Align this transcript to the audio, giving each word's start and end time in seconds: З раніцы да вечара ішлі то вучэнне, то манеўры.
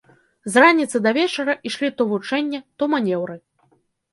З 0.53 0.61
раніцы 0.63 1.01
да 1.07 1.11
вечара 1.17 1.55
ішлі 1.71 1.89
то 1.99 2.09
вучэнне, 2.15 2.59
то 2.81 2.89
манеўры. 2.95 3.35